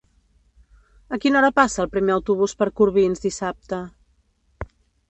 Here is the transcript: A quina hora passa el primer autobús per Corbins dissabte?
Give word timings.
A 1.17 1.19
quina 1.25 1.37
hora 1.41 1.51
passa 1.59 1.83
el 1.85 1.91
primer 1.97 2.15
autobús 2.17 2.59
per 2.63 2.71
Corbins 2.81 3.25
dissabte? 3.29 3.85